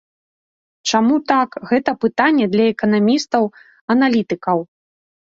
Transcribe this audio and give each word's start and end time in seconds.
Чаму 0.91 1.15
так, 1.33 1.49
гэта 1.73 1.95
пытанне 2.07 2.49
для 2.57 2.65
эканамістаў-аналітыкаў. 2.73 4.57